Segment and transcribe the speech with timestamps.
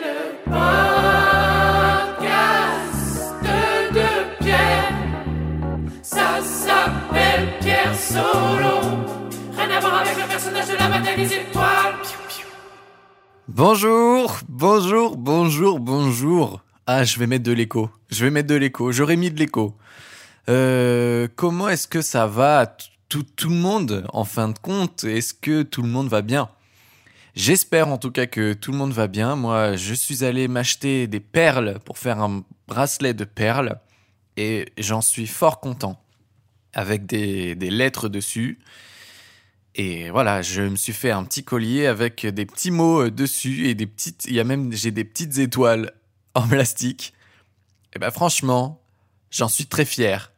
[0.00, 0.38] le
[3.94, 4.92] de Pierre.
[6.02, 7.92] Ça s'appelle Pierre.
[9.56, 11.94] Rien à voir avec le personnage de la des étoiles.
[13.48, 16.60] Bonjour, bonjour, bonjour, bonjour.
[16.86, 17.90] Ah, je vais mettre de l'écho.
[18.10, 18.92] Je vais mettre de l'écho.
[18.92, 19.74] J'aurais mis de l'écho.
[20.48, 22.66] Euh, comment est-ce que ça va?
[23.08, 26.48] Tout, tout le monde en fin de compte Est-ce que tout le monde va bien?
[27.38, 29.36] J'espère en tout cas que tout le monde va bien.
[29.36, 33.78] Moi, je suis allé m'acheter des perles pour faire un bracelet de perles
[34.36, 36.02] et j'en suis fort content
[36.72, 38.58] avec des, des lettres dessus.
[39.76, 43.68] Et voilà, je me suis fait un petit collier avec des petits mots euh, dessus
[43.68, 44.24] et des petites.
[44.24, 45.92] Il y a même j'ai des petites étoiles
[46.34, 47.14] en plastique.
[47.94, 48.82] Et ben franchement,
[49.30, 50.32] j'en suis très fier.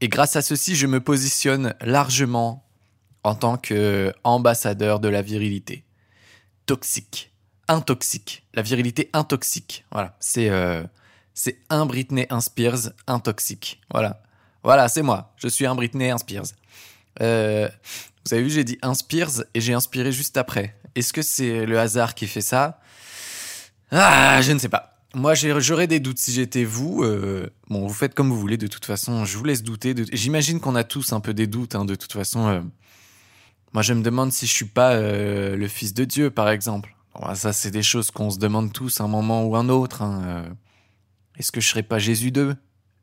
[0.00, 2.66] Et grâce à ceci, je me positionne largement
[3.22, 5.84] en tant qu'ambassadeur de la virilité.
[6.66, 7.32] Toxique.
[7.68, 8.44] Intoxique.
[8.54, 9.84] La virilité intoxique.
[9.90, 10.16] Voilà.
[10.20, 10.84] C'est euh,
[11.70, 13.80] un Britney, un Spears, intoxique.
[13.90, 14.22] Voilà.
[14.62, 15.32] Voilà, c'est moi.
[15.36, 16.46] Je suis un Britney, un Spears.
[17.20, 17.68] Euh,
[18.26, 18.92] vous avez vu, j'ai dit un
[19.54, 20.76] et j'ai inspiré juste après.
[20.94, 22.80] Est-ce que c'est le hasard qui fait ça?
[23.90, 25.00] Ah, je ne sais pas.
[25.14, 27.02] Moi, j'aurais des doutes si j'étais vous.
[27.02, 28.56] euh, bon, vous faites comme vous voulez.
[28.56, 29.94] De toute façon, je vous laisse douter.
[30.12, 31.74] J'imagine qu'on a tous un peu des doutes.
[31.74, 32.64] hein, de toute façon,
[33.72, 36.94] moi, je me demande si je suis pas euh, le fils de Dieu, par exemple.
[37.14, 40.02] Bon, ça, c'est des choses qu'on se demande tous un moment ou un autre.
[40.02, 40.48] hein, euh.
[41.38, 42.54] Est-ce que je serais pas Jésus 2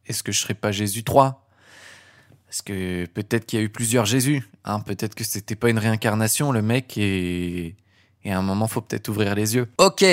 [0.06, 1.48] Est-ce que je serais pas Jésus 3
[2.46, 4.48] Parce que peut-être qu'il y a eu plusieurs Jésus.
[4.66, 7.76] Hein, peut-être que c'était pas une réincarnation, le mec, et,
[8.24, 9.68] et à un moment, faut peut-être ouvrir les yeux.
[9.78, 10.06] Ok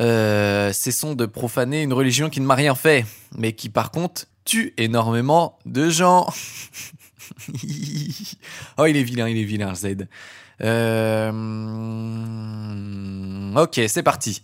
[0.00, 3.04] euh, cessons de profaner une religion qui ne m'a rien fait,
[3.36, 6.26] mais qui par contre tue énormément de gens.
[8.78, 10.06] oh, il est vilain, il est vilain, Z.
[10.62, 11.32] Euh,
[13.56, 14.42] Ok, c'est parti.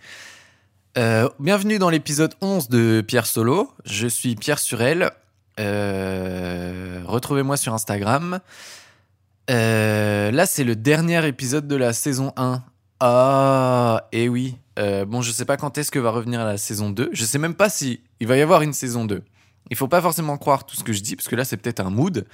[0.96, 3.72] Euh, bienvenue dans l'épisode 11 de Pierre Solo.
[3.84, 5.10] Je suis Pierre Surel.
[5.58, 8.40] Euh, Retrouvez-moi sur Instagram.
[9.48, 12.62] Là, c'est le dernier épisode de la saison 1.
[13.00, 14.56] Ah, et oui.
[14.78, 17.10] Euh, bon, je sais pas quand est-ce que va revenir la saison 2.
[17.12, 19.22] Je sais même pas si il va y avoir une saison 2.
[19.70, 21.80] Il faut pas forcément croire tout ce que je dis, parce que là, c'est peut-être
[21.80, 22.26] un mood,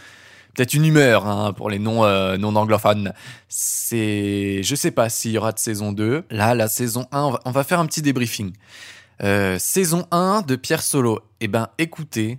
[0.54, 3.12] peut-être une humeur hein, pour les non, euh, non anglophones.
[3.48, 6.24] C'est, je sais pas s'il y aura de saison 2.
[6.30, 8.52] Là, la saison 1, on va, faire un petit débriefing.
[9.22, 11.20] Euh, saison 1 de Pierre Solo.
[11.40, 12.38] Eh ben, écoutez,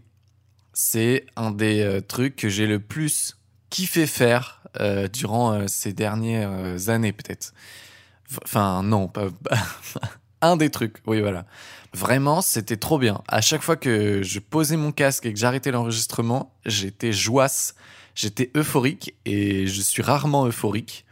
[0.74, 3.38] c'est un des euh, trucs que j'ai le plus
[3.70, 4.62] kiffé faire
[5.14, 7.54] durant ces dernières années, peut-être.
[8.44, 9.28] Enfin, non, pas.
[10.42, 11.46] un des trucs, oui, voilà.
[11.96, 13.22] Vraiment, c'était trop bien.
[13.30, 17.76] À chaque fois que je posais mon casque et que j'arrêtais l'enregistrement, j'étais joasse,
[18.16, 21.06] j'étais euphorique et je suis rarement euphorique.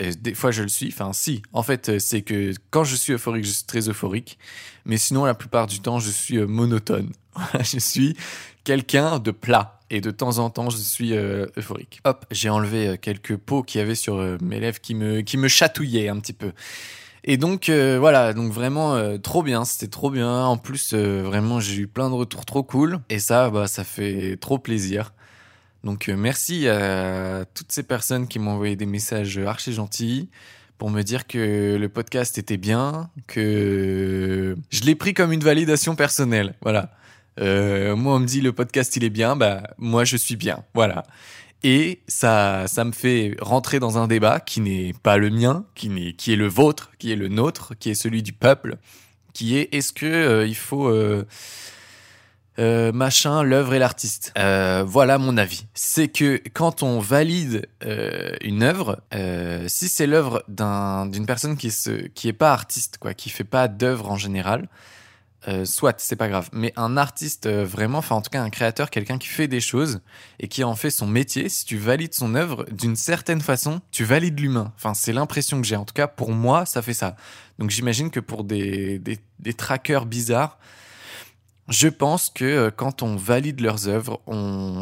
[0.00, 0.88] Des fois, je le suis.
[0.88, 1.42] Enfin, si.
[1.52, 4.38] En fait, euh, c'est que quand je suis euphorique, je suis très euphorique.
[4.84, 7.12] Mais sinon, la plupart du temps, je suis euh, monotone.
[7.60, 8.16] je suis
[8.62, 9.80] quelqu'un de plat.
[9.90, 12.00] Et de temps en temps, je suis euh, euphorique.
[12.04, 15.48] Hop, j'ai enlevé quelques pots qu'il y avait sur mes lèvres qui me, qui me
[15.48, 16.52] chatouillaient un petit peu.
[17.24, 20.44] Et donc, voilà, donc vraiment trop bien, c'était trop bien.
[20.44, 23.00] En plus, vraiment, j'ai eu plein de retours trop cool.
[23.08, 25.12] Et ça, bah, ça fait trop plaisir.
[25.84, 30.28] Donc, euh, merci à toutes ces personnes qui m'ont envoyé des messages archi gentils
[30.78, 35.96] pour me dire que le podcast était bien, que je l'ai pris comme une validation
[35.96, 36.54] personnelle.
[36.62, 36.92] Voilà.
[37.40, 40.64] Euh, moi, on me dit le podcast il est bien, bah moi je suis bien.
[40.74, 41.04] Voilà.
[41.64, 45.88] Et ça, ça me fait rentrer dans un débat qui n'est pas le mien, qui,
[45.88, 48.76] n'est, qui est le vôtre, qui est le nôtre, qui est celui du peuple,
[49.34, 50.88] qui est est-ce que euh, il faut
[52.58, 54.32] euh, machin l'œuvre et l'artiste.
[54.36, 55.66] Euh, voilà mon avis.
[55.74, 59.00] C'est que quand on valide euh, une œuvre,
[59.68, 63.44] si c'est l'œuvre d'un, d'une personne qui se, qui est pas artiste, quoi, qui fait
[63.44, 64.68] pas d'œuvre en général,
[65.64, 66.50] soit c'est pas grave.
[66.52, 70.00] Mais un artiste vraiment, enfin en tout cas un créateur, quelqu'un qui fait des choses
[70.40, 74.04] et qui en fait son métier, si tu valides son œuvre d'une certaine façon, tu
[74.04, 74.72] valides l'humain.
[74.76, 75.76] Enfin c'est l'impression que j'ai.
[75.76, 77.16] En tout cas pour moi, ça fait ça.
[77.58, 80.58] Donc j'imagine que pour des, des, des trackers bizarres,
[81.68, 84.20] je pense que euh, quand on valide leurs œuvres,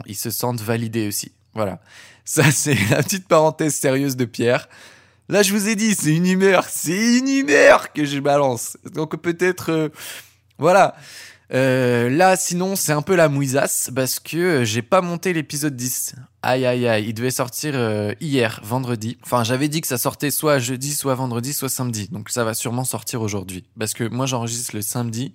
[0.06, 1.32] ils se sentent validés aussi.
[1.54, 1.80] Voilà.
[2.24, 4.68] Ça, c'est la petite parenthèse sérieuse de Pierre.
[5.28, 8.76] Là, je vous ai dit, c'est une humeur, c'est une humeur que je balance.
[8.94, 9.88] Donc peut-être, euh,
[10.58, 10.94] voilà.
[11.52, 16.14] Euh, là, sinon, c'est un peu la mouisasse parce que j'ai pas monté l'épisode 10.
[16.42, 17.06] Aïe, aïe, aïe.
[17.08, 17.74] Il devait sortir
[18.20, 19.18] hier, vendredi.
[19.24, 22.08] Enfin, j'avais dit que ça sortait soit jeudi, soit vendredi, soit samedi.
[22.10, 23.64] Donc ça va sûrement sortir aujourd'hui.
[23.78, 25.32] Parce que moi, j'enregistre le samedi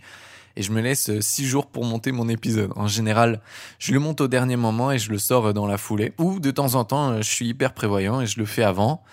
[0.56, 2.72] et je me laisse euh, six jours pour monter mon épisode.
[2.76, 3.42] En général,
[3.80, 6.14] je le monte au dernier moment et je le sors euh, dans la foulée.
[6.18, 9.04] Ou de temps en temps, euh, je suis hyper prévoyant et je le fais avant.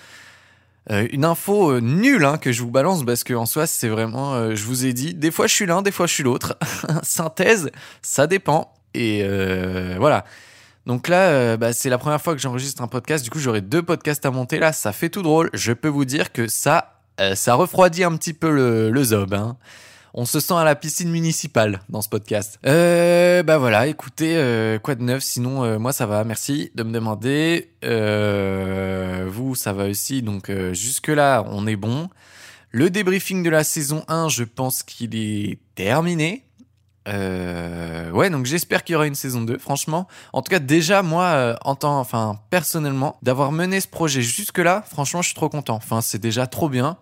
[0.91, 4.65] Une info nulle hein, que je vous balance parce que en soi c'est vraiment, je
[4.65, 6.57] vous ai dit, des fois je suis l'un, des fois je suis l'autre.
[7.03, 7.71] Synthèse,
[8.01, 8.73] ça dépend.
[8.95, 9.23] Et
[9.99, 10.25] voilà.
[10.87, 13.23] Donc là, bah, c'est la première fois que j'enregistre un podcast.
[13.23, 14.59] Du coup, j'aurai deux podcasts à monter.
[14.59, 15.51] Là, ça fait tout drôle.
[15.53, 17.03] Je peux vous dire que ça,
[17.35, 19.35] ça refroidit un petit peu le, le zob.
[19.35, 19.59] Hein.
[20.21, 22.59] On se sent à la piscine municipale dans ce podcast.
[22.67, 25.23] Euh, bah voilà, écoutez, euh, quoi de neuf?
[25.23, 27.71] Sinon, euh, moi ça va, merci de me demander.
[27.85, 32.11] Euh, vous, ça va aussi, donc jusque-là, on est bon.
[32.73, 36.45] Le débriefing de la saison 1, je pense qu'il est terminé.
[37.07, 40.09] Ouais, donc j'espère qu'il y aura une saison 2, franchement.
[40.33, 45.23] En tout cas, déjà, moi, en tant, enfin, personnellement, d'avoir mené ce projet jusque-là, franchement,
[45.23, 45.77] je suis trop content.
[45.77, 46.99] Enfin, c'est déjà trop bien.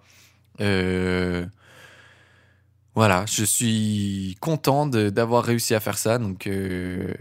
[2.97, 6.19] Voilà, je suis content d'avoir réussi à faire ça.
[6.19, 7.13] Donc, euh,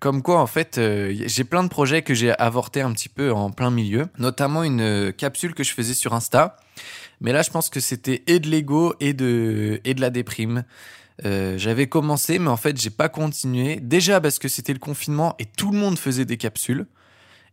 [0.00, 3.32] comme quoi, en fait, euh, j'ai plein de projets que j'ai avortés un petit peu
[3.32, 6.56] en plein milieu, notamment une euh, capsule que je faisais sur Insta.
[7.20, 10.64] Mais là, je pense que c'était et de l'ego et de, et de la déprime.
[11.24, 13.76] Euh, j'avais commencé, mais en fait, j'ai pas continué.
[13.80, 16.86] Déjà parce que c'était le confinement et tout le monde faisait des capsules.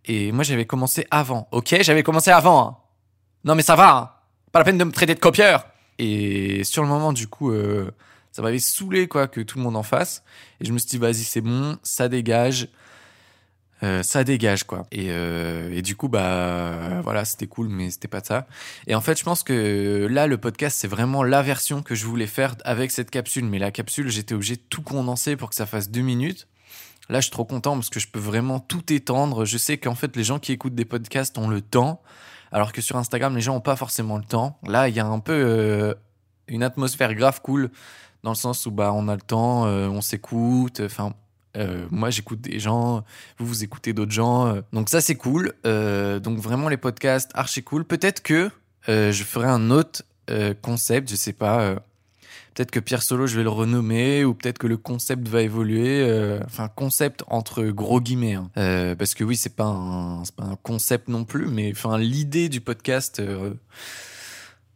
[0.06, 1.48] Et moi, j'avais commencé avant.
[1.52, 2.68] Ok, j'avais commencé avant.
[2.68, 2.78] hein.
[3.44, 3.96] Non, mais ça va.
[3.96, 4.10] hein.
[4.52, 5.68] Pas la peine de me traiter de copieur.
[6.00, 7.92] Et sur le moment, du coup, euh,
[8.32, 10.24] ça m'avait saoulé quoi que tout le monde en fasse.
[10.62, 12.70] Et je me suis dit, vas-y, c'est bon, ça dégage.
[13.82, 14.88] Euh, ça dégage quoi.
[14.92, 18.48] Et, euh, et du coup, bah voilà, c'était cool, mais c'était pas ça.
[18.88, 22.06] Et en fait, je pense que là, le podcast, c'est vraiment la version que je
[22.06, 23.46] voulais faire avec cette capsule.
[23.46, 26.48] Mais la capsule, j'étais obligé de tout condenser pour que ça fasse deux minutes.
[27.10, 29.44] Là, je suis trop content parce que je peux vraiment tout étendre.
[29.44, 32.02] Je sais qu'en fait, les gens qui écoutent des podcasts ont le temps,
[32.52, 34.60] alors que sur Instagram, les gens ont pas forcément le temps.
[34.66, 35.94] Là, il y a un peu euh,
[36.48, 37.70] une atmosphère grave cool
[38.24, 40.82] dans le sens où bah on a le temps, euh, on s'écoute.
[40.84, 41.14] Enfin,
[41.58, 43.04] euh, moi, j'écoute des gens,
[43.38, 44.62] vous vous écoutez d'autres gens.
[44.74, 45.54] donc ça, c'est cool.
[45.64, 47.86] Donc vraiment, les podcasts, archi cool.
[47.86, 48.50] Peut-être que
[48.88, 50.04] je ferai un autre
[50.62, 51.76] concept, je sais pas.
[52.54, 56.02] Peut-être que Pierre Solo, je vais le renommer, ou peut-être que le concept va évoluer.
[56.02, 58.36] euh, enfin, concept entre gros guillemets.
[58.36, 58.50] hein.
[58.58, 62.50] Euh, parce que oui, c'est pas un, pas un concept non plus, mais enfin l'idée
[62.50, 63.20] du podcast.
[63.20, 63.54] euh,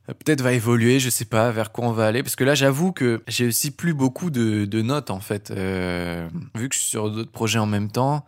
[0.07, 2.91] Peut-être va évoluer, je sais pas vers quoi on va aller, parce que là j'avoue
[2.91, 7.09] que j'ai aussi plus beaucoup de, de notes en fait, vu que je suis sur
[7.09, 8.25] d'autres projets en même temps.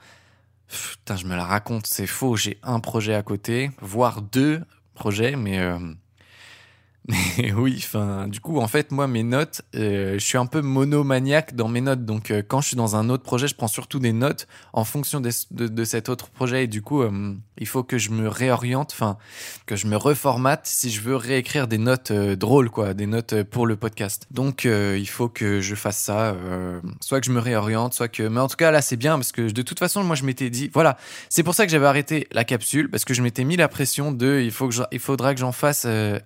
[0.70, 2.38] Putain, je me la raconte, c'est faux.
[2.38, 4.62] J'ai un projet à côté, voire deux
[4.94, 5.60] projets, mais
[7.56, 11.56] oui, enfin, du coup, en fait, moi, mes notes, euh, je suis un peu monomaniaque
[11.56, 12.04] dans mes notes.
[12.04, 14.84] Donc, euh, quand je suis dans un autre projet, je prends surtout des notes en
[14.84, 16.64] fonction de, cet autre projet.
[16.64, 19.18] Et du coup, euh, il faut que je me réoriente, enfin,
[19.68, 23.68] que je me reformate si je veux réécrire des notes drôles, quoi, des notes pour
[23.68, 24.26] le podcast.
[24.32, 26.36] Donc, il faut que je fasse ça,
[27.02, 28.24] soit que je me réoriente, soit que.
[28.24, 30.50] Mais en tout cas, là, c'est bien parce que de toute façon, moi, je m'étais
[30.50, 30.98] dit, voilà,
[31.30, 34.12] c'est pour ça que j'avais arrêté la capsule parce que je m'étais mis la pression
[34.12, 36.20] de, il faut que il faudra que j'en fasse euh,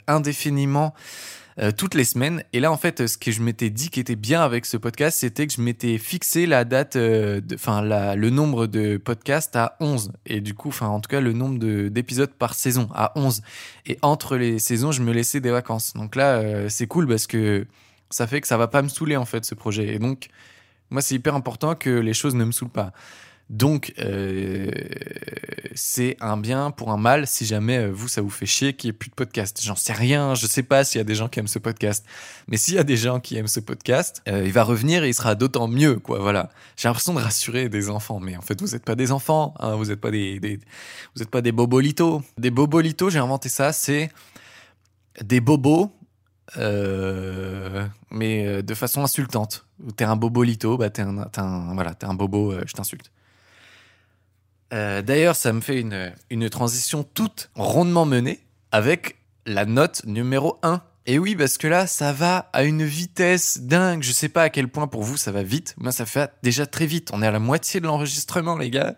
[1.60, 2.44] euh, toutes les semaines.
[2.54, 5.18] Et là, en fait, ce que je m'étais dit qui était bien avec ce podcast,
[5.20, 7.82] c'était que je m'étais fixé la date, euh, enfin,
[8.16, 10.14] le nombre de podcasts à 11.
[10.26, 13.42] Et du coup, enfin, en tout cas, le nombre de- d'épisodes par saison à 11.
[13.88, 15.94] Et entre les saisons, je me laissais des vacances.
[15.96, 17.66] Donc là, euh, c'est cool parce que
[18.10, 19.94] ça fait que ça va pas me saouler, en fait, ce projet.
[19.94, 20.28] Et donc,
[20.92, 22.94] moi, c'est hyper important que les choses ne me saoulent pas.
[23.50, 24.70] Donc, euh,
[25.74, 28.90] c'est un bien pour un mal si jamais euh, vous, ça vous fait chier qu'il
[28.90, 29.60] n'y ait plus de podcast.
[29.64, 32.06] J'en sais rien, je sais pas s'il y a des gens qui aiment ce podcast.
[32.48, 35.10] Mais s'il y a des gens qui aiment ce podcast, euh, il va revenir et
[35.10, 36.20] il sera d'autant mieux, quoi.
[36.20, 36.52] Voilà.
[36.78, 39.76] J'ai l'impression de rassurer des enfants, mais en fait, vous n'êtes pas des enfants, hein,
[39.76, 40.60] vous n'êtes pas des,
[41.20, 42.22] êtes pas des bobolitos.
[42.38, 44.12] Des bobolitos, j'ai inventé ça, c'est
[45.24, 45.92] des bobos,
[46.56, 49.66] mais de façon insultante.
[49.98, 53.10] T'es un bobolito, bah t'es un, voilà, un bobo, je t'insulte.
[54.74, 58.40] Euh, D'ailleurs, ça me fait une, une transition toute rondement menée
[58.72, 60.82] avec la note numéro 1.
[61.06, 64.04] Et oui, parce que là, ça va à une vitesse dingue.
[64.04, 65.74] Je sais pas à quel point pour vous ça va vite.
[65.78, 67.10] Moi, ça fait déjà très vite.
[67.14, 68.96] On est à la moitié de l'enregistrement, les gars.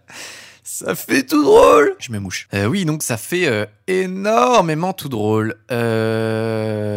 [0.64, 1.96] Ça fait tout drôle.
[2.00, 2.48] Je me mouche.
[2.54, 5.56] Euh, oui, donc ça fait euh, énormément tout drôle.
[5.72, 6.92] Euh...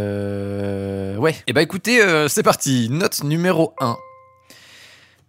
[1.17, 1.35] Ouais.
[1.47, 2.89] Et bah écoutez, euh, c'est parti.
[2.91, 3.97] Note numéro 1.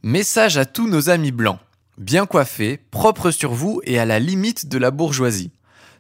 [0.04, 1.60] Message à tous nos amis blancs.
[1.98, 5.52] Bien coiffés, propres sur vous et à la limite de la bourgeoisie.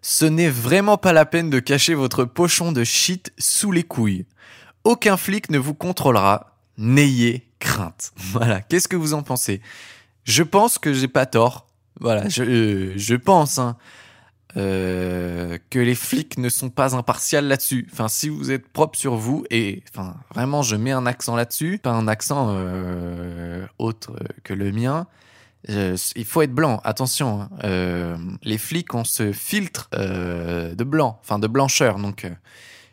[0.01, 4.25] Ce n'est vraiment pas la peine de cacher votre pochon de shit sous les couilles.
[4.83, 6.57] Aucun flic ne vous contrôlera.
[6.77, 8.11] N'ayez crainte.
[8.17, 8.61] Voilà.
[8.61, 9.61] Qu'est-ce que vous en pensez?
[10.25, 11.67] Je pense que j'ai pas tort.
[11.99, 12.27] Voilà.
[12.29, 13.77] Je, euh, je pense hein,
[14.57, 17.87] euh, que les flics ne sont pas impartials là-dessus.
[17.91, 21.79] Enfin, si vous êtes propre sur vous et enfin vraiment, je mets un accent là-dessus,
[21.81, 25.07] pas un accent euh, autre que le mien.
[25.69, 27.41] Euh, il faut être blanc, attention.
[27.41, 27.49] hein.
[27.63, 31.97] Euh, les flics ont ce filtre euh, de blanc, enfin de blancheur.
[31.97, 32.29] Donc, euh,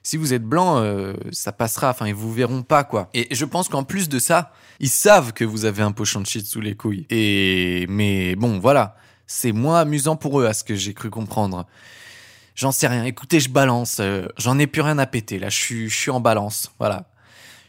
[0.02, 1.90] si vous êtes blanc, euh, ça passera.
[1.90, 3.08] Enfin, ils vous verront pas, quoi.
[3.14, 6.26] Et je pense qu'en plus de ça, ils savent que vous avez un pochon de
[6.26, 7.06] shit sous les couilles.
[7.10, 11.66] Et mais bon, voilà, c'est moins amusant pour eux, à ce que j'ai cru comprendre.
[12.54, 13.04] J'en sais rien.
[13.04, 13.98] Écoutez, je balance.
[14.00, 15.38] euh, J'en ai plus rien à péter.
[15.38, 16.72] Là, je suis, je suis en balance.
[16.78, 17.10] Voilà.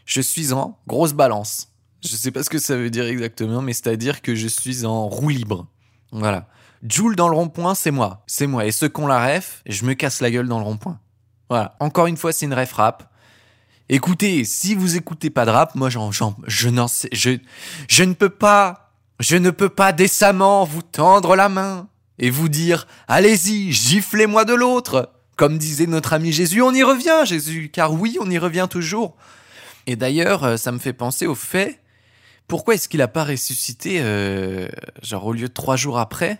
[0.05, 1.69] Je suis en grosse balance.
[2.03, 5.07] Je sais pas ce que ça veut dire exactement, mais c'est-à-dire que je suis en
[5.07, 5.67] roue libre.
[6.11, 6.47] Voilà.
[6.87, 8.23] Joule dans le rond-point, c'est moi.
[8.27, 8.65] C'est moi.
[8.65, 10.99] Et ceux qu'on la ref, je me casse la gueule dans le rond-point.
[11.49, 11.75] Voilà.
[11.79, 13.09] Encore une fois, c'est une ref rap.
[13.89, 16.11] Écoutez, si vous écoutez pas de rap, moi, j'en,
[16.47, 17.37] je n'en sais, je,
[17.87, 21.87] je ne peux pas, je ne peux pas décemment vous tendre la main
[22.19, 25.11] et vous dire, allez-y, giflez-moi de l'autre.
[25.35, 29.15] Comme disait notre ami Jésus, on y revient, Jésus, car oui, on y revient toujours.
[29.87, 31.79] Et d'ailleurs, euh, ça me fait penser au fait,
[32.47, 34.67] pourquoi est-ce qu'il a pas ressuscité, euh,
[35.01, 36.39] genre au lieu de trois jours après,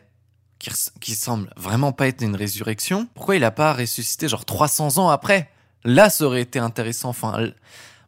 [1.00, 5.10] qui, semble vraiment pas être une résurrection, pourquoi il a pas ressuscité genre 300 ans
[5.10, 5.50] après?
[5.84, 7.10] Là, ça aurait été intéressant.
[7.10, 7.50] Enfin,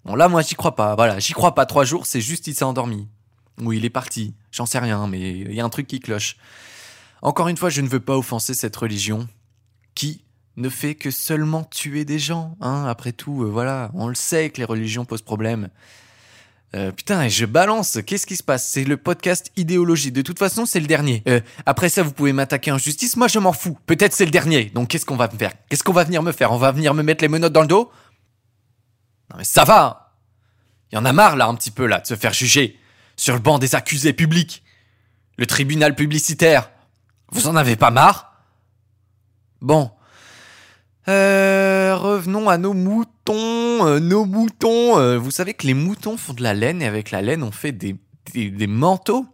[0.06, 0.96] bon là, moi, j'y crois pas.
[0.96, 1.66] Voilà, j'y crois pas.
[1.66, 3.10] Trois jours, c'est juste il s'est endormi
[3.62, 4.34] ou il est parti.
[4.52, 6.38] J'en sais rien, mais il y a un truc qui cloche.
[7.22, 9.28] Encore une fois, je ne veux pas offenser cette religion
[9.94, 10.24] qui
[10.58, 12.56] ne fait que seulement tuer des gens.
[12.62, 12.86] Hein.
[12.86, 15.70] Après tout, euh, voilà, on le sait que les religions posent problème.
[16.76, 18.00] Euh, putain, et je balance.
[18.06, 18.70] Qu'est-ce qui se passe?
[18.70, 20.12] C'est le podcast idéologie.
[20.12, 21.24] De toute façon, c'est le dernier.
[21.28, 23.16] Euh, après ça, vous pouvez m'attaquer en justice.
[23.16, 23.78] Moi, je m'en fous.
[23.86, 24.66] Peut-être c'est le dernier.
[24.66, 25.54] Donc, qu'est-ce qu'on va me faire?
[25.70, 26.52] Qu'est-ce qu'on va venir me faire?
[26.52, 27.92] On va venir me mettre les menottes dans le dos?
[29.32, 30.14] Non, mais ça va.
[30.92, 32.78] Il y en a marre là, un petit peu là, de se faire juger
[33.16, 34.62] sur le banc des accusés publics.
[35.38, 36.72] Le tribunal publicitaire.
[37.32, 38.34] Vous en avez pas marre?
[39.62, 39.92] Bon.
[41.08, 43.86] Euh, revenons à nos moutons.
[43.88, 44.98] euh, nos moutons.
[44.98, 47.52] euh, vous savez que les moutons font de la laine et avec la laine, on
[47.52, 47.96] fait des,
[48.34, 49.26] des, manteaux.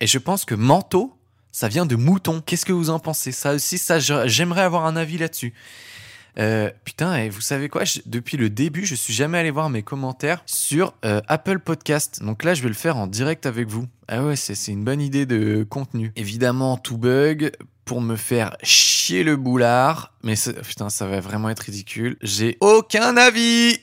[0.00, 1.12] Et je pense que manteau,
[1.50, 2.40] ça vient de mouton.
[2.44, 3.32] Qu'est-ce que vous en pensez?
[3.32, 3.80] Ça aussi,
[4.26, 5.54] j'aimerais avoir un avis là-dessus.
[6.38, 7.82] Euh, putain, et vous savez quoi?
[8.06, 12.22] Depuis le début, je suis jamais allé voir mes commentaires sur euh, Apple Podcast.
[12.22, 13.86] Donc là, je vais le faire en direct avec vous.
[14.06, 16.12] Ah ouais, c'est une bonne idée de contenu.
[16.16, 17.52] Évidemment, tout bug
[17.84, 20.12] pour me faire chier le boulard.
[20.22, 20.34] Mais
[20.66, 22.16] putain, ça va vraiment être ridicule.
[22.22, 23.78] J'ai aucun avis.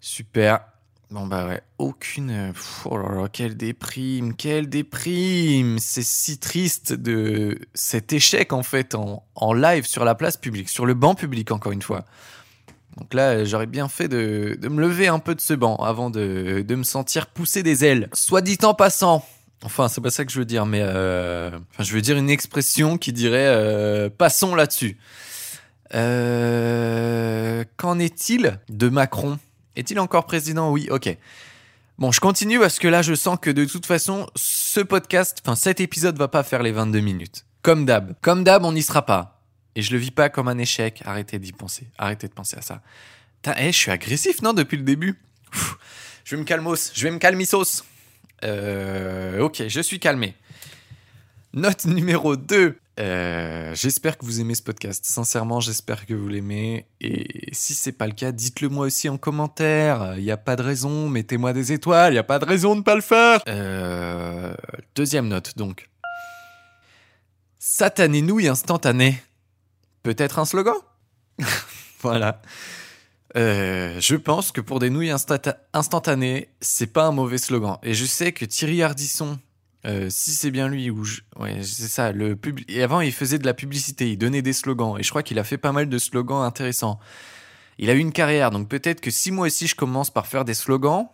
[0.00, 0.71] Super.
[1.12, 2.30] Bon bah ouais, aucune.
[2.30, 2.52] euh,
[2.86, 5.78] Oh là là, quelle déprime, quelle déprime.
[5.78, 10.70] C'est si triste de cet échec en fait en, en live sur la place publique,
[10.70, 12.06] sur le banc public encore une fois.
[12.96, 16.08] Donc là, j'aurais bien fait de, de me lever un peu de ce banc avant
[16.08, 18.08] de, de me sentir pousser des ailes.
[18.14, 19.22] Soit dit en passant.
[19.64, 22.30] Enfin, c'est pas ça que je veux dire, mais euh, enfin, je veux dire une
[22.30, 24.96] expression qui dirait euh, passons là-dessus.
[27.76, 29.38] Qu'en est-il de Macron?
[29.76, 30.70] Est-il encore président?
[30.70, 31.16] Oui, ok.
[31.98, 35.54] Bon, je continue parce que là, je sens que de toute façon, ce podcast, enfin
[35.54, 37.44] cet épisode va pas faire les 22 minutes.
[37.62, 38.14] Comme d'hab.
[38.20, 39.40] Comme d'hab, on n'y sera pas.
[39.74, 41.02] Et je le vis pas comme un échec.
[41.04, 41.86] Arrêtez d'y penser.
[41.98, 42.82] Arrêtez de penser à ça.
[43.36, 45.18] Putain, eh, je suis agressif, non, depuis le début?
[46.24, 46.92] Je vais me calmos.
[46.94, 47.44] Je vais me calmer.
[48.44, 50.34] Euh, ok, je suis calmé.
[51.52, 52.78] Note numéro 2.
[53.00, 55.04] Euh, j'espère que vous aimez ce podcast.
[55.06, 56.86] Sincèrement, j'espère que vous l'aimez.
[57.00, 60.14] Et si c'est pas le cas, dites-le moi aussi en commentaire.
[60.18, 61.08] Il n'y a pas de raison.
[61.08, 62.12] Mettez-moi des étoiles.
[62.12, 63.40] Il n'y a pas de raison de ne pas le faire.
[63.48, 64.54] Euh,
[64.94, 65.88] deuxième note, donc.
[67.58, 69.22] Satané nouille instantané.
[70.02, 70.76] Peut-être un slogan?
[72.02, 72.42] Voilà.
[73.36, 77.78] Euh, je pense que pour des nouilles instata- instantanées, c'est pas un mauvais slogan.
[77.84, 79.38] Et je sais que Thierry Ardisson,
[79.86, 82.12] euh, si c'est bien lui, ou je- ouais, c'est ça.
[82.12, 82.60] Le pub...
[82.68, 84.96] Et avant, il faisait de la publicité, il donnait des slogans.
[84.98, 87.00] Et je crois qu'il a fait pas mal de slogans intéressants.
[87.78, 90.44] Il a eu une carrière, donc peut-être que si moi aussi je commence par faire
[90.44, 91.08] des slogans,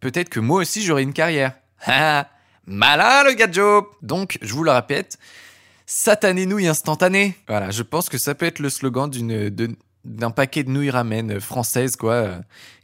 [0.00, 1.54] peut-être que moi aussi j'aurai une carrière.
[2.66, 5.18] Malin le gadjo Donc, je vous le répète,
[5.86, 7.36] satané nouilles instantané.
[7.48, 9.50] Voilà, je pense que ça peut être le slogan d'une
[10.04, 12.38] d'un paquet de nouilles ramen françaises, quoi, euh,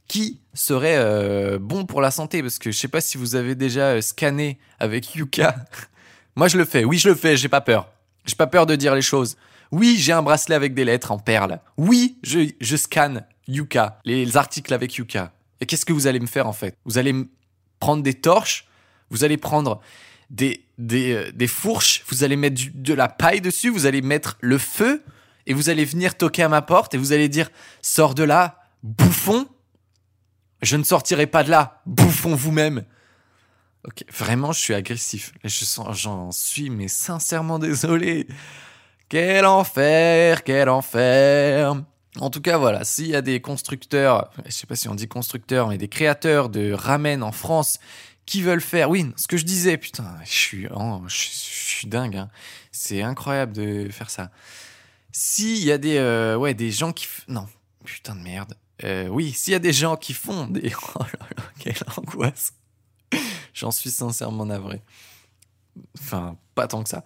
[0.09, 3.55] qui serait euh, bon pour la santé, parce que je sais pas si vous avez
[3.55, 5.57] déjà euh, scanné avec Yuka.
[6.37, 6.85] Moi, je le fais.
[6.85, 7.37] Oui, je le fais.
[7.37, 7.89] J'ai pas peur.
[8.25, 9.37] J'ai pas peur de dire les choses.
[9.73, 11.61] Oui, j'ai un bracelet avec des lettres en perles.
[11.77, 15.33] Oui, je, je scanne Yuka, les articles avec Yuka.
[15.61, 16.77] Et qu'est-ce que vous allez me faire en fait?
[16.85, 17.15] Vous allez
[17.81, 18.67] prendre des torches,
[19.11, 19.81] vous allez prendre
[20.31, 24.37] des, des, euh, des fourches, vous allez mettre de la paille dessus, vous allez mettre
[24.41, 25.03] le feu,
[25.47, 27.51] et vous allez venir toquer à ma porte, et vous allez dire
[27.83, 29.47] Sors de là, bouffon
[30.63, 32.85] Je ne sortirai pas de là, bouffon vous-même
[33.87, 35.33] Ok, vraiment, je suis agressif.
[35.45, 38.27] Et je sens, j'en suis, mais sincèrement désolé.
[39.09, 41.77] Quel enfer, quel enfer.
[42.19, 45.07] En tout cas, voilà, s'il y a des constructeurs, je sais pas si on dit
[45.07, 47.79] constructeurs, mais des créateurs de ramen en France
[48.25, 48.91] qui veulent faire.
[48.91, 51.21] Oui, ce que je disais, putain, je suis, oh, je, je
[51.77, 52.17] suis dingue.
[52.17, 52.31] hein.
[52.73, 54.31] C'est incroyable de faire ça.
[55.13, 57.47] S'il y a des, euh, ouais, des gens qui, non,
[57.85, 58.55] putain de merde.
[58.85, 62.53] Euh, oui, s'il y a des gens qui font des, oh là là, quelle angoisse.
[63.55, 64.83] J'en suis sincèrement navré.
[65.99, 67.05] Enfin, pas tant que ça.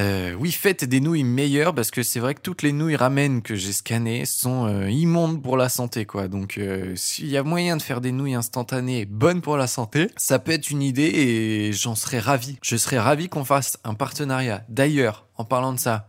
[0.00, 3.42] Euh, oui, faites des nouilles meilleures parce que c'est vrai que toutes les nouilles ramen
[3.42, 6.26] que j'ai scannées sont euh, immondes pour la santé, quoi.
[6.26, 6.60] Donc,
[6.96, 10.52] s'il y a moyen de faire des nouilles instantanées bonnes pour la santé, ça peut
[10.52, 12.58] être une idée et j'en serais ravi.
[12.62, 14.64] Je serais ravi qu'on fasse un partenariat.
[14.68, 16.08] D'ailleurs, en parlant de ça,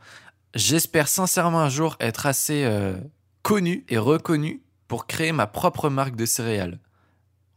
[0.56, 2.68] j'espère sincèrement un jour être assez
[3.44, 6.80] connu et reconnu pour créer ma propre marque de céréales.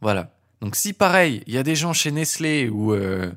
[0.01, 0.33] Voilà.
[0.61, 3.31] Donc, si pareil, il y a des gens chez Nestlé ou euh,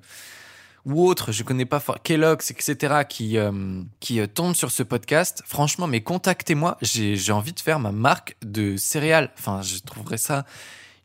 [0.85, 5.43] ou autres, je connais pas Kellogg's, etc., qui, euh, qui euh, tombent sur ce podcast,
[5.47, 9.31] franchement, mais contactez-moi, j'ai envie de faire ma marque de céréales.
[9.39, 10.45] Enfin, je trouverais ça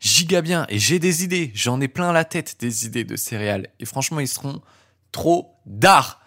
[0.00, 0.66] giga bien.
[0.68, 3.68] Et j'ai des idées, j'en ai plein la tête des idées de céréales.
[3.78, 4.60] Et franchement, ils seront
[5.12, 6.20] trop d'art.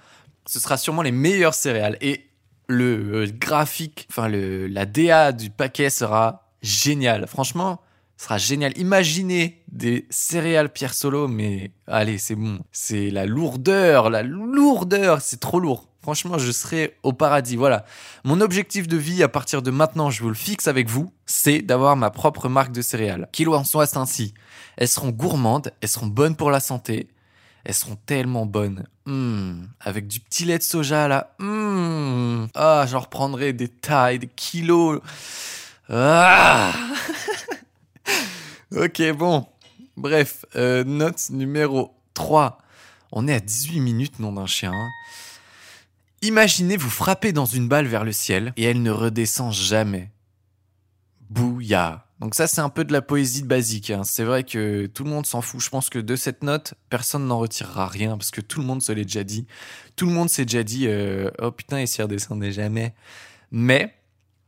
[0.45, 1.97] Ce sera sûrement les meilleures céréales.
[1.99, 2.29] Et
[2.67, 7.27] le graphique, enfin, le, la DA du paquet sera génial.
[7.27, 7.81] Franchement,
[8.17, 8.77] ce sera génial.
[8.77, 12.59] Imaginez des céréales Pierre Solo, mais allez, c'est bon.
[12.71, 15.87] C'est la lourdeur, la lourdeur, c'est trop lourd.
[16.01, 17.55] Franchement, je serai au paradis.
[17.55, 17.85] Voilà.
[18.23, 21.61] Mon objectif de vie à partir de maintenant, je vous le fixe avec vous, c'est
[21.61, 23.27] d'avoir ma propre marque de céréales.
[23.31, 24.33] Qu'il en soit ainsi.
[24.77, 27.07] Elles seront gourmandes, elles seront bonnes pour la santé,
[27.63, 28.87] elles seront tellement bonnes.
[29.05, 31.35] Hmm, avec du petit lait de soja là.
[31.39, 32.45] Hmm.
[32.55, 35.01] Ah, j'en reprendrai des tailles, des kilos.
[35.93, 36.73] Ah
[38.75, 39.45] ok, bon.
[39.97, 42.57] Bref, euh, note numéro 3.
[43.11, 44.71] On est à 18 minutes, nom d'un chien.
[44.73, 44.89] hein.
[46.21, 50.11] Imaginez vous frapper dans une balle vers le ciel et elle ne redescend jamais.
[51.29, 52.05] Bouya.
[52.19, 53.89] Donc ça, c'est un peu de la poésie basique.
[53.89, 54.03] hein.
[54.05, 55.59] C'est vrai que tout le monde s'en fout.
[55.59, 58.81] Je pense que de cette note, personne n'en retirera rien parce que tout le monde
[58.81, 59.45] se l'est déjà dit.
[59.97, 62.93] Tout le monde s'est déjà dit euh, Oh putain, et s'y redescendait jamais.
[63.51, 63.93] Mais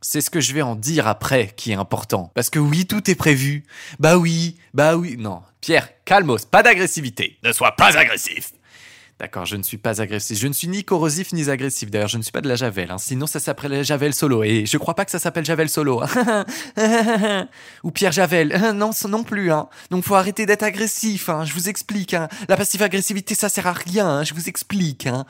[0.06, 2.30] c'est ce que je vais en dire après qui est important.
[2.34, 3.64] Parce que oui, tout est prévu.
[3.98, 5.16] Bah oui, bah oui.
[5.18, 7.38] Non, Pierre, calmos, pas d'agressivité.
[7.42, 8.52] Ne sois pas agressif.
[9.18, 10.38] D'accord, je ne suis pas agressif.
[10.38, 11.88] Je ne suis ni corrosif ni agressif.
[11.90, 12.90] D'ailleurs, je ne suis pas de la Javel.
[12.90, 12.98] hein.
[12.98, 14.42] Sinon, ça s'appelait Javel Solo.
[14.42, 16.02] Et je crois pas que ça s'appelle Javel Solo.
[17.84, 18.48] Ou Pierre Javel.
[18.74, 19.50] non, non plus.
[19.52, 19.68] Hein.
[19.90, 21.28] Donc, faut arrêter d'être agressif.
[21.30, 21.44] hein.
[21.44, 22.12] Je vous explique.
[22.12, 22.28] hein.
[22.48, 24.06] La passive agressivité, ça sert à rien.
[24.06, 24.24] hein.
[24.24, 25.06] Je vous explique.
[25.06, 25.24] hein.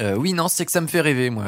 [0.00, 1.44] Euh, oui, non, c'est que ça me fait rêver, moi.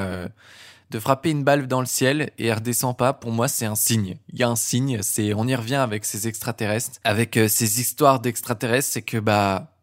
[0.90, 3.74] De frapper une balle dans le ciel et elle redescend pas, pour moi, c'est un
[3.74, 4.16] signe.
[4.33, 7.81] Il y a un signe, c'est, on y revient avec ces extraterrestres, avec euh, ces
[7.81, 9.77] histoires d'extraterrestres, c'est que, bah,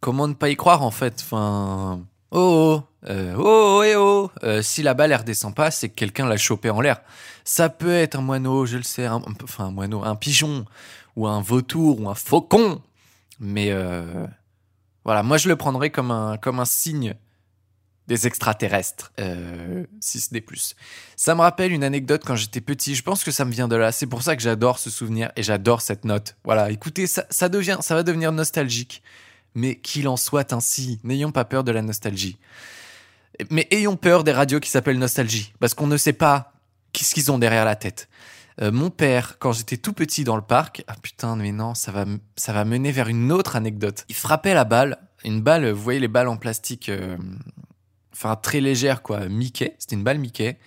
[0.00, 1.20] comment ne pas y croire, en fait?
[1.20, 2.00] Enfin,
[2.32, 5.88] oh, oh, euh, oh, oh, eh oh, Euh, si la balle, elle redescend pas, c'est
[5.88, 7.00] que quelqu'un l'a chopé en l'air.
[7.44, 10.64] Ça peut être un moineau, je le sais, un, enfin, un moineau, un pigeon,
[11.14, 12.82] ou un vautour, ou un faucon.
[13.38, 13.72] Mais,
[15.04, 17.14] voilà, moi, je le prendrais comme un, comme un signe
[18.08, 20.74] des extraterrestres, euh, si ce n'est plus.
[21.14, 22.94] Ça me rappelle une anecdote quand j'étais petit.
[22.94, 23.92] Je pense que ça me vient de là.
[23.92, 26.34] C'est pour ça que j'adore ce souvenir et j'adore cette note.
[26.42, 29.02] Voilà, écoutez, ça, devient, ça va devenir nostalgique.
[29.54, 31.00] Mais qu'il en soit ainsi.
[31.04, 32.38] N'ayons pas peur de la nostalgie.
[33.50, 36.52] Mais ayons peur des radios qui s'appellent Nostalgie, parce qu'on ne sait pas
[36.92, 38.08] qu'est-ce qu'ils ont derrière la tête.
[38.60, 41.92] Euh, mon père, quand j'étais tout petit dans le parc, ah putain, mais non, ça
[41.92, 42.04] va,
[42.36, 44.04] ça va mener vers une autre anecdote.
[44.08, 47.16] Il frappait la balle, une balle, vous voyez les balles en plastique, euh,
[48.18, 50.58] enfin très légère quoi, Mickey, c'était une balle Mickey,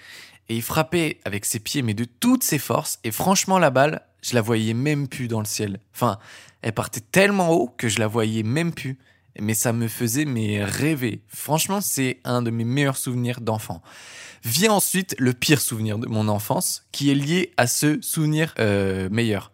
[0.49, 4.01] et il frappait avec ses pieds, mais de toutes ses forces, et franchement la balle,
[4.21, 5.79] je la voyais même plus dans le ciel.
[5.93, 6.17] Enfin,
[6.61, 8.97] elle partait tellement haut que je la voyais même plus.
[9.39, 11.21] Mais ça me faisait mais rêver.
[11.27, 13.81] Franchement, c'est un de mes meilleurs souvenirs d'enfant.
[14.43, 19.07] Vient ensuite le pire souvenir de mon enfance, qui est lié à ce souvenir euh,
[19.09, 19.51] meilleur.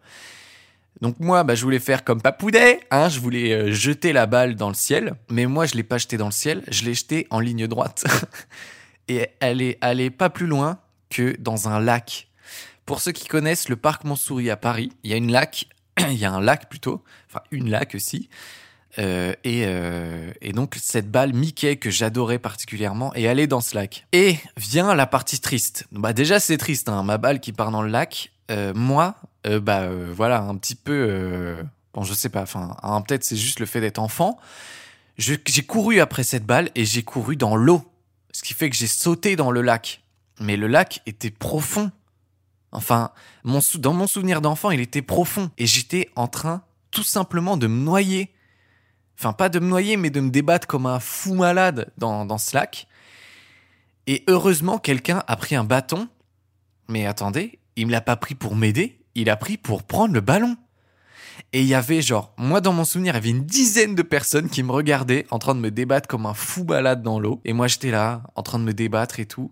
[1.00, 4.56] Donc moi, bah, je voulais faire comme Papoudet, hein, je voulais euh, jeter la balle
[4.56, 7.26] dans le ciel, mais moi je l'ai pas jetée dans le ciel, je l'ai jetée
[7.30, 8.04] en ligne droite.
[9.08, 12.28] Et elle est pas plus loin que dans un lac.
[12.84, 15.66] Pour ceux qui connaissent le parc Montsouris à Paris, il y a une lac,
[15.98, 18.28] il y a un lac plutôt, enfin une lac aussi.
[18.98, 23.76] Euh, et, euh, et donc cette balle Mickey que j'adorais particulièrement est allée dans ce
[23.76, 24.06] lac.
[24.12, 25.86] Et vient la partie triste.
[25.92, 28.32] Bah déjà c'est triste, hein, ma balle qui part dans le lac.
[28.74, 29.14] Moi,
[29.46, 31.62] euh, bah euh, voilà un petit peu, euh,
[31.94, 34.38] bon je sais pas, enfin peut-être c'est juste le fait d'être enfant.
[35.16, 37.82] J'ai couru après cette balle et j'ai couru dans l'eau,
[38.32, 40.02] ce qui fait que j'ai sauté dans le lac.
[40.38, 41.90] Mais le lac était profond.
[42.70, 43.10] Enfin,
[43.42, 45.50] mon sou- dans mon souvenir d'enfant, il était profond.
[45.58, 48.32] Et j'étais en train tout simplement de me noyer.
[49.18, 52.38] Enfin, pas de me noyer, mais de me débattre comme un fou malade dans, dans
[52.38, 52.86] ce lac.
[54.06, 56.08] Et heureusement, quelqu'un a pris un bâton.
[56.86, 60.20] Mais attendez, il me l'a pas pris pour m'aider, il a pris pour prendre le
[60.20, 60.56] ballon.
[61.52, 64.02] Et il y avait genre, moi dans mon souvenir, il y avait une dizaine de
[64.02, 67.40] personnes qui me regardaient en train de me débattre comme un fou balade dans l'eau.
[67.44, 69.50] Et moi j'étais là, en train de me débattre et tout.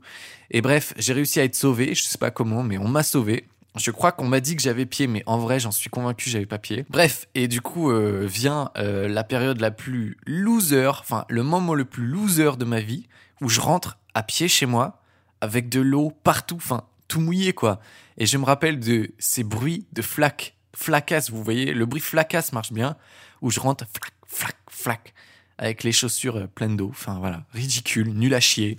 [0.51, 3.49] Et bref, j'ai réussi à être sauvé, je sais pas comment, mais on m'a sauvé.
[3.77, 6.47] Je crois qu'on m'a dit que j'avais pied, mais en vrai, j'en suis convaincu, j'avais
[6.47, 6.87] pas pied.
[6.89, 11.75] Bref, et du coup euh, vient euh, la période la plus loser, enfin le moment
[11.75, 13.07] le plus loser de ma vie,
[13.41, 15.03] où je rentre à pied chez moi
[15.41, 17.81] avec de l'eau partout, enfin tout mouillé quoi.
[18.19, 22.53] Et je me rappelle de ces bruits de flaques, flacasses, vous voyez, le bruit flacasse
[22.53, 22.97] marche bien,
[23.43, 25.15] où je rentre flac, flac, flac,
[25.59, 26.89] avec les chaussures euh, pleines d'eau.
[26.91, 28.79] Enfin voilà, ridicule, nul à chier.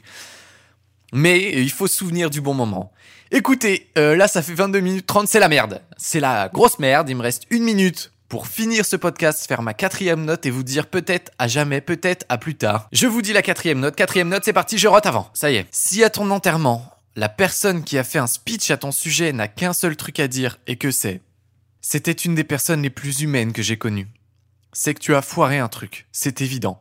[1.13, 2.91] Mais il faut se souvenir du bon moment.
[3.31, 5.81] Écoutez, euh, là ça fait 22 minutes 30, c'est la merde.
[5.97, 9.73] C'est la grosse merde, il me reste une minute pour finir ce podcast, faire ma
[9.73, 12.89] quatrième note et vous dire peut-être à jamais, peut-être à plus tard.
[12.91, 13.95] Je vous dis la quatrième note.
[13.95, 15.29] Quatrième note, c'est parti, je rote avant.
[15.33, 15.67] Ça y est.
[15.71, 19.47] Si à ton enterrement, la personne qui a fait un speech à ton sujet n'a
[19.47, 21.21] qu'un seul truc à dire et que c'est
[21.81, 24.07] C'était une des personnes les plus humaines que j'ai connues.
[24.71, 26.79] C'est que tu as foiré un truc, c'est évident.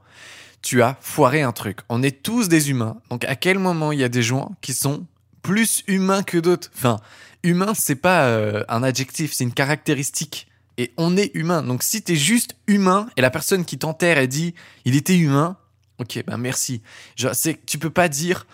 [0.61, 1.81] Tu as foiré un truc.
[1.89, 4.75] On est tous des humains, donc à quel moment il y a des gens qui
[4.75, 5.07] sont
[5.41, 6.71] plus humains que d'autres?
[6.77, 7.01] Enfin,
[7.43, 10.49] humain, c'est pas euh, un adjectif, c'est une caractéristique.
[10.77, 11.63] Et on est humain.
[11.63, 15.57] Donc si t'es juste humain et la personne qui t'enterre elle dit il était humain,
[15.99, 16.83] ok, ben merci.
[17.17, 18.47] Genre, c'est, tu peux pas dire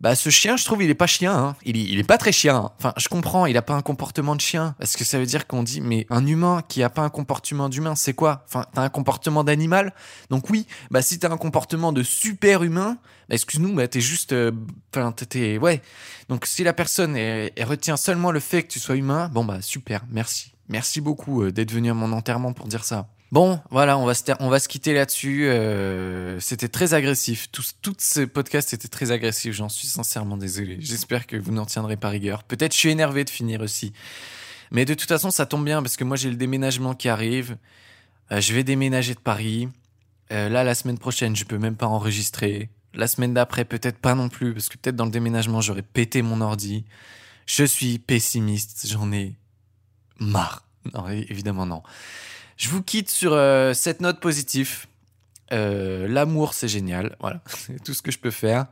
[0.00, 1.36] bah ce chien, je trouve, il est pas chien.
[1.36, 1.56] Hein.
[1.64, 2.56] Il, est, il est pas très chien.
[2.56, 2.70] hein.
[2.78, 4.74] Enfin, je comprends, il a pas un comportement de chien.
[4.78, 7.68] Parce que ça veut dire qu'on dit, mais un humain qui a pas un comportement
[7.68, 8.42] d'humain, c'est quoi?
[8.46, 9.92] Enfin, t'as un comportement d'animal?
[10.30, 12.96] Donc oui, bah si t'as un comportement de super humain,
[13.28, 14.52] bah excuse-nous, bah t'es juste, euh,
[14.94, 15.82] enfin t'es- t'es, ouais.
[16.30, 19.44] Donc si la personne elle, elle retient seulement le fait que tu sois humain, bon
[19.44, 23.06] bah super, merci, merci beaucoup euh, d'être venu à mon enterrement pour dire ça.
[23.32, 25.48] Bon, voilà, on va se, quitter là-dessus.
[25.48, 27.48] Euh, c'était très agressif.
[27.52, 29.54] Tout, tout ce podcast était très agressif.
[29.54, 30.78] J'en suis sincèrement désolé.
[30.80, 32.42] J'espère que vous n'en tiendrez pas rigueur.
[32.42, 33.92] Peut-être je suis énervé de finir aussi.
[34.72, 37.56] Mais de toute façon, ça tombe bien parce que moi, j'ai le déménagement qui arrive.
[38.32, 39.68] Euh, je vais déménager de Paris.
[40.32, 42.68] Euh, là, la semaine prochaine, je peux même pas enregistrer.
[42.94, 46.22] La semaine d'après, peut-être pas non plus parce que peut-être dans le déménagement, j'aurais pété
[46.22, 46.84] mon ordi.
[47.46, 48.88] Je suis pessimiste.
[48.88, 49.36] J'en ai
[50.18, 50.64] marre.
[50.94, 51.82] Non, évidemment non.
[52.60, 54.84] Je vous quitte sur euh, cette note positive.
[55.50, 57.16] Euh, L'amour, c'est génial.
[57.18, 58.66] Voilà, c'est tout ce que je peux faire.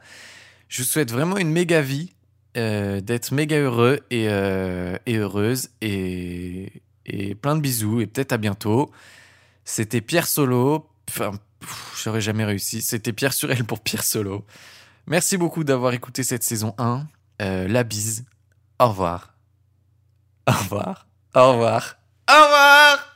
[0.69, 2.13] Je vous souhaite vraiment une méga vie,
[2.59, 5.71] euh, d'être méga heureux et, heureuse.
[5.81, 8.91] Et, et plein de bisous et peut-être à bientôt.
[9.65, 10.87] C'était Pierre Solo.
[11.09, 11.33] Enfin,
[12.05, 12.83] j'aurais jamais réussi.
[12.83, 14.45] C'était Pierre Surel pour Pierre Solo.
[15.07, 17.07] Merci beaucoup d'avoir écouté cette saison 1.
[17.41, 18.27] Euh, la bise.
[18.79, 19.33] Au revoir.
[20.47, 21.07] Au revoir.
[21.35, 21.97] Au revoir.
[22.29, 23.08] Au revoir